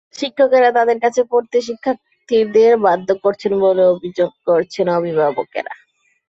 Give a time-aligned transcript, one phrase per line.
[0.15, 5.73] শিক্ষকেরা তাঁদের কাছে পড়তে শিক্ষার্থীদের বাধ্য করছেন বলেও অভিযোগ করেছেন অভিভাবকেরা।